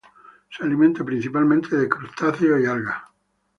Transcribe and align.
Se 0.49 0.63
alimenta 0.63 1.03
principalmente 1.03 1.75
de 1.75 1.87
crustáceos 1.87 2.59
y 2.63 2.65
algas. 2.65 3.03